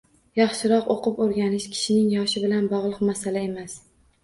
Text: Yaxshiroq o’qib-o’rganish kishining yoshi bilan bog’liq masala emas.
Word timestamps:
Yaxshiroq 0.39 0.89
o’qib-o’rganish 0.93 1.69
kishining 1.75 2.09
yoshi 2.15 2.43
bilan 2.47 2.73
bog’liq 2.75 3.07
masala 3.13 3.47
emas. 3.53 3.79